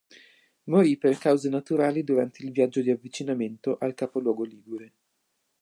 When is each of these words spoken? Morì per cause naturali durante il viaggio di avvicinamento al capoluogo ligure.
Morì 0.63 0.97
per 0.97 1.19
cause 1.19 1.47
naturali 1.47 2.03
durante 2.03 2.43
il 2.43 2.51
viaggio 2.51 2.81
di 2.81 2.89
avvicinamento 2.89 3.77
al 3.77 3.93
capoluogo 3.93 4.43
ligure. 4.43 4.93